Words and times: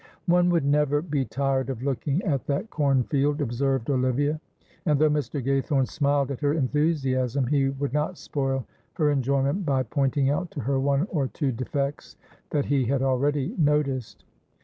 "One 0.25 0.49
would 0.49 0.65
never 0.65 1.03
be 1.03 1.25
tired 1.25 1.69
of 1.69 1.83
looking 1.83 2.23
at 2.23 2.47
that 2.47 2.71
cornfield," 2.71 3.39
observed 3.39 3.87
Olivia, 3.91 4.41
and 4.87 4.97
though 4.97 5.11
Mr. 5.11 5.45
Gaythorne 5.45 5.87
smiled 5.87 6.31
at 6.31 6.39
her 6.39 6.53
enthusiasm, 6.55 7.45
he 7.45 7.69
would 7.69 7.93
not 7.93 8.17
spoil 8.17 8.65
her 8.93 9.11
enjoyment 9.11 9.63
by 9.63 9.83
pointing 9.83 10.31
out 10.31 10.49
to 10.49 10.61
her 10.61 10.79
one 10.79 11.05
or 11.11 11.27
two 11.27 11.51
defects 11.51 12.15
that 12.49 12.65
he 12.65 12.85
had 12.85 13.03
already 13.03 13.53
noticed. 13.59 14.25